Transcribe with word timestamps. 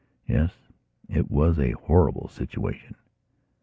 Yes, 0.27 0.51
it 1.09 1.29
was 1.29 1.59
a 1.59 1.73
horrible 1.73 2.27
situation. 2.27 2.95